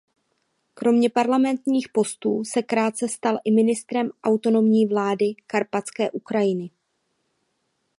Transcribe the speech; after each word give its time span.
Kromě 0.73 1.09
parlamentních 1.09 1.87
postů 1.89 2.43
se 2.43 2.61
krátce 2.63 3.07
stal 3.09 3.39
i 3.45 3.51
ministrem 3.51 4.11
autonomní 4.23 4.85
vlády 4.87 5.25
Karpatské 5.47 6.11
Ukrajiny. 6.11 6.71